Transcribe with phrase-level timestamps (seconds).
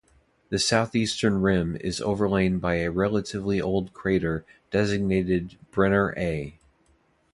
[0.49, 6.57] The southeastern rim is overlain by a relatively old crater designated Brenner A.